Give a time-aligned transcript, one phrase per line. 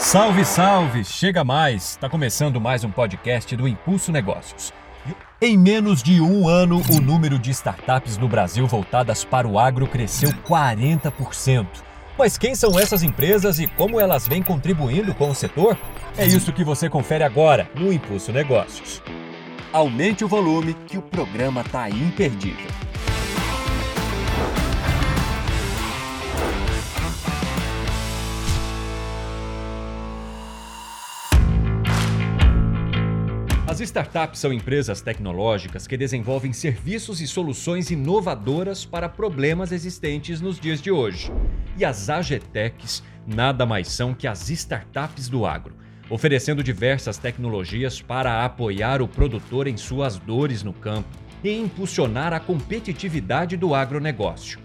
[0.00, 1.04] Salve, salve!
[1.04, 1.90] Chega mais!
[1.90, 4.72] Está começando mais um podcast do Impulso Negócios.
[5.40, 9.86] Em menos de um ano, o número de startups no Brasil voltadas para o agro
[9.86, 11.66] cresceu 40%.
[12.18, 15.76] Mas quem são essas empresas e como elas vêm contribuindo com o setor?
[16.16, 19.02] É isso que você confere agora no Impulso Negócios.
[19.70, 22.89] Aumente o volume que o programa está imperdível.
[33.80, 40.60] As startups são empresas tecnológicas que desenvolvem serviços e soluções inovadoras para problemas existentes nos
[40.60, 41.32] dias de hoje.
[41.78, 45.74] E as AGTECs nada mais são que as startups do agro,
[46.10, 51.08] oferecendo diversas tecnologias para apoiar o produtor em suas dores no campo
[51.42, 54.60] e impulsionar a competitividade do agronegócio.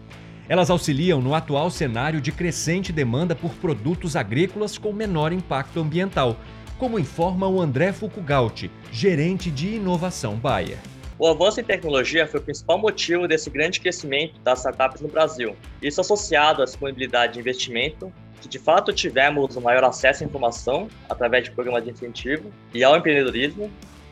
[0.50, 6.38] Elas auxiliam no atual cenário de crescente demanda por produtos agrícolas com menor impacto ambiental
[6.78, 10.78] como informa o André Fukugaut, gerente de inovação Bayer.
[11.18, 15.56] O avanço em tecnologia foi o principal motivo desse grande crescimento das startups no Brasil.
[15.82, 20.90] Isso associado à disponibilidade de investimento, que de fato tivemos um maior acesso à informação
[21.10, 23.72] através de programas de incentivo e ao empreendedorismo,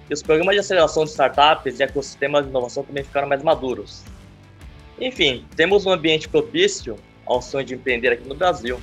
[0.09, 4.03] e os programas de aceleração de startups e ecossistemas de inovação também ficaram mais maduros.
[4.99, 6.95] Enfim, temos um ambiente propício
[7.25, 8.79] ao sonho de empreender aqui no Brasil.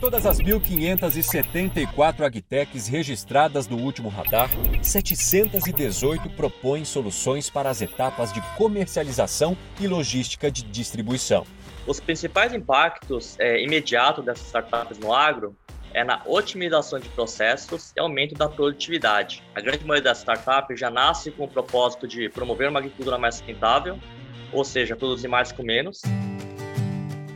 [0.00, 4.48] Todas as 1.574 agtechs registradas no último radar,
[4.80, 11.44] 718 propõem soluções para as etapas de comercialização e logística de distribuição.
[11.86, 15.54] Os principais impactos é, imediatos dessas startups no agro
[15.92, 19.42] é na otimização de processos e aumento da produtividade.
[19.54, 23.34] A grande maioria das startups já nasce com o propósito de promover uma agricultura mais
[23.34, 23.98] sustentável,
[24.50, 26.00] ou seja, produzir mais com menos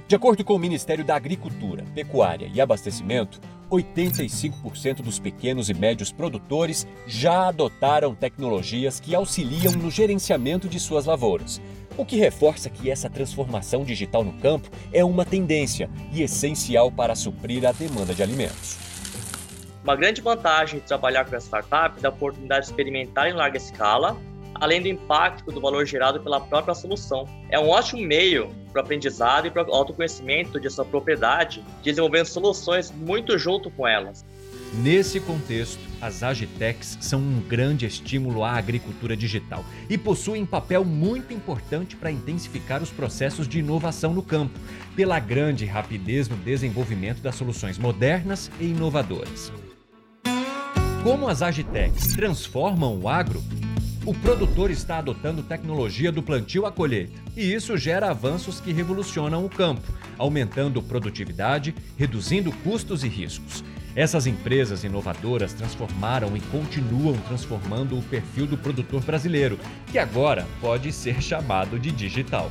[0.07, 6.13] de acordo com o Ministério da Agricultura, Pecuária e Abastecimento, 85% dos pequenos e médios
[6.13, 11.61] produtores já adotaram tecnologias que auxiliam no gerenciamento de suas lavouras,
[11.97, 17.15] o que reforça que essa transformação digital no campo é uma tendência e essencial para
[17.15, 18.77] suprir a demanda de alimentos.
[19.83, 23.57] Uma grande vantagem de trabalhar com as startups é a oportunidade de experimentar em larga
[23.57, 24.17] escala
[24.65, 27.29] além do impacto do valor gerado pela própria solução.
[27.51, 32.27] É um ótimo meio para o aprendizado e para o autoconhecimento de sua propriedade, desenvolvendo
[32.27, 34.25] soluções muito junto com elas.
[34.83, 41.33] Nesse contexto, as Agitecs são um grande estímulo à agricultura digital e possuem papel muito
[41.33, 44.59] importante para intensificar os processos de inovação no campo,
[44.97, 49.53] pela grande rapidez no desenvolvimento das soluções modernas e inovadoras.
[51.05, 53.41] Como as Agitecs transformam o agro,
[54.07, 59.45] o produtor está adotando tecnologia do plantio à colheita, e isso gera avanços que revolucionam
[59.45, 63.65] o campo, aumentando produtividade, reduzindo custos e riscos.
[63.97, 69.59] Essas empresas inovadoras transformaram e continuam transformando o perfil do produtor brasileiro,
[69.91, 72.51] que agora pode ser chamado de digital.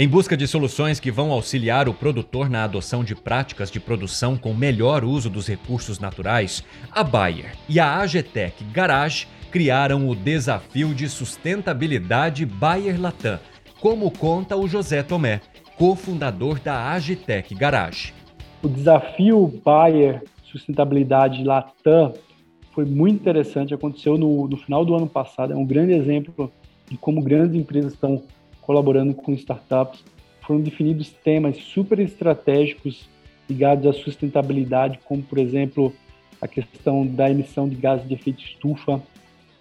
[0.00, 4.34] Em busca de soluções que vão auxiliar o produtor na adoção de práticas de produção
[4.34, 10.94] com melhor uso dos recursos naturais, a Bayer e a AGTEC Garage criaram o desafio
[10.94, 13.38] de sustentabilidade Bayer Latam,
[13.78, 15.42] como conta o José Tomé,
[15.76, 18.14] cofundador da Agitec Garage.
[18.62, 22.14] O desafio Bayer Sustentabilidade Latam
[22.72, 26.50] foi muito interessante, aconteceu no, no final do ano passado, é um grande exemplo
[26.88, 28.22] de como grandes empresas estão
[28.70, 30.04] colaborando com startups,
[30.46, 33.08] foram definidos temas super estratégicos
[33.48, 35.92] ligados à sustentabilidade, como, por exemplo,
[36.40, 39.02] a questão da emissão de gases de efeito estufa,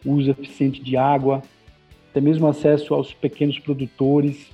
[0.06, 1.42] uso eficiente de água,
[2.12, 4.52] até mesmo acesso aos pequenos produtores,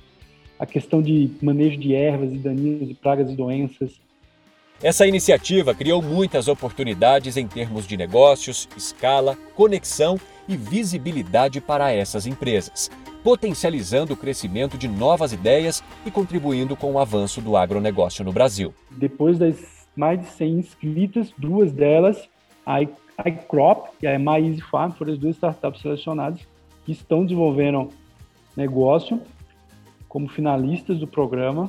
[0.58, 4.00] a questão de manejo de ervas e daninhos, de pragas e doenças.
[4.82, 10.18] Essa iniciativa criou muitas oportunidades em termos de negócios, escala, conexão
[10.48, 12.90] e visibilidade para essas empresas
[13.26, 18.72] potencializando o crescimento de novas ideias e contribuindo com o avanço do agronegócio no Brasil.
[18.88, 22.28] Depois das mais de 100 inscritas, duas delas,
[22.64, 26.38] a iCrop e a My Easy Farm, foram as duas startups selecionadas
[26.84, 27.88] que estão desenvolvendo
[28.56, 29.20] negócio
[30.08, 31.68] como finalistas do programa.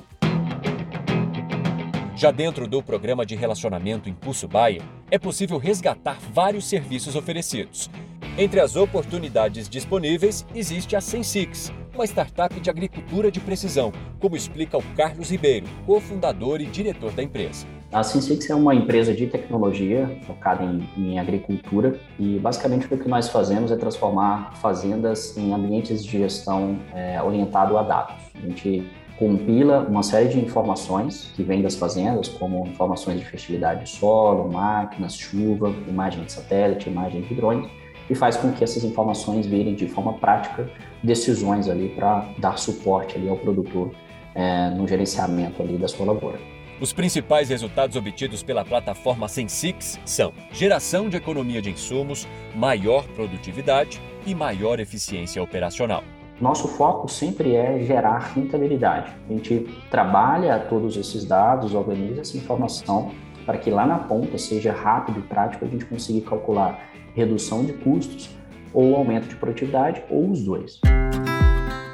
[2.15, 7.89] Já dentro do programa de relacionamento Impulso Bayer, é possível resgatar vários serviços oferecidos,
[8.37, 14.77] entre as oportunidades disponíveis existe a Sensix, uma startup de agricultura de precisão, como explica
[14.77, 17.65] o Carlos Ribeiro, cofundador e diretor da empresa.
[17.91, 23.09] A Sensix é uma empresa de tecnologia focada em, em, agricultura e basicamente o que
[23.09, 28.15] nós fazemos é transformar fazendas em ambientes de gestão é, orientado a dados.
[28.35, 28.85] A gente
[29.17, 34.51] compila uma série de informações que vêm das fazendas, como informações de fertilidade de solo,
[34.51, 37.67] máquinas, chuva, imagem de satélite, imagem de drone,
[38.09, 40.69] e faz com que essas informações virem de forma prática
[41.03, 43.91] decisões ali para dar suporte ali ao produtor
[44.33, 46.39] é, no gerenciamento ali da sua lavoura.
[46.79, 53.99] Os principais resultados obtidos pela plataforma Sensix são geração de economia de insumos, maior produtividade
[54.27, 56.03] e maior eficiência operacional.
[56.39, 59.11] Nosso foco sempre é gerar rentabilidade.
[59.27, 63.11] A gente trabalha todos esses dados, organiza essa informação
[63.43, 66.79] para que lá na ponta seja rápido e prático a gente conseguir calcular
[67.17, 68.29] redução de custos
[68.71, 70.79] ou aumento de produtividade ou os dois.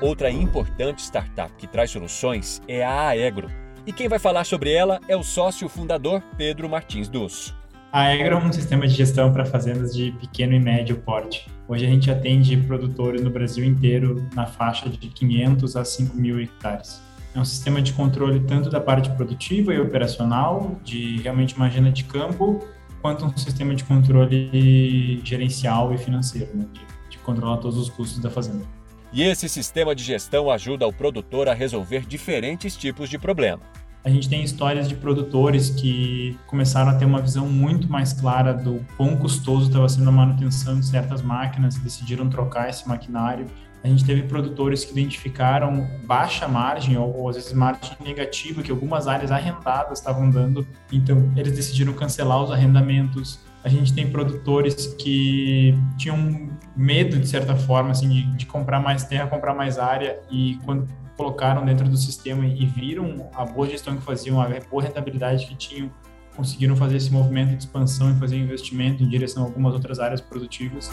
[0.01, 3.49] Outra importante startup que traz soluções é a Aegro.
[3.87, 7.55] E quem vai falar sobre ela é o sócio fundador Pedro Martins Dusso.
[7.89, 11.47] A Aegro é um sistema de gestão para fazendas de pequeno e médio porte.
[11.69, 16.41] Hoje a gente atende produtores no Brasil inteiro na faixa de 500 a 5 mil
[16.41, 17.01] hectares.
[17.33, 21.91] É um sistema de controle tanto da parte produtiva e operacional, de realmente uma agenda
[21.91, 22.63] de campo,
[23.03, 26.65] quanto um sistema de controle gerencial e financeiro, né?
[26.71, 26.79] de,
[27.09, 28.63] de controlar todos os custos da fazenda.
[29.11, 33.61] E esse sistema de gestão ajuda o produtor a resolver diferentes tipos de problema.
[34.05, 38.53] A gente tem histórias de produtores que começaram a ter uma visão muito mais clara
[38.53, 43.45] do quão custoso estava sendo a manutenção de certas máquinas decidiram trocar esse maquinário.
[43.81, 48.71] A gente teve produtores que identificaram baixa margem ou, ou às vezes margem negativa que
[48.71, 53.39] algumas áreas arrendadas estavam dando, então eles decidiram cancelar os arrendamentos.
[53.63, 59.05] A gente tem produtores que tinham medo, de certa forma, assim, de, de comprar mais
[59.05, 63.95] terra, comprar mais área e quando colocaram dentro do sistema e viram a boa gestão
[63.95, 65.89] que faziam, a boa rentabilidade que tinham,
[66.35, 70.19] conseguiram fazer esse movimento de expansão e fazer investimento em direção a algumas outras áreas
[70.19, 70.91] produtivas.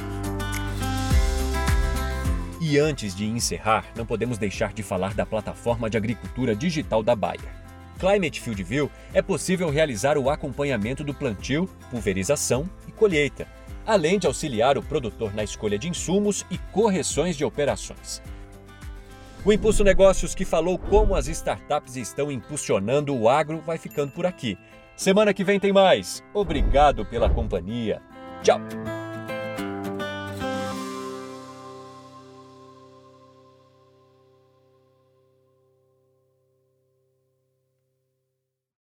[2.60, 7.16] E antes de encerrar, não podemos deixar de falar da plataforma de agricultura digital da
[7.16, 7.69] Bayer.
[8.00, 13.46] Climate Field View é possível realizar o acompanhamento do plantio, pulverização e colheita,
[13.86, 18.22] além de auxiliar o produtor na escolha de insumos e correções de operações.
[19.44, 24.26] O Impulso Negócios, que falou como as startups estão impulsionando o agro, vai ficando por
[24.26, 24.58] aqui.
[24.96, 26.22] Semana que vem tem mais.
[26.34, 28.02] Obrigado pela companhia.
[28.42, 28.60] Tchau!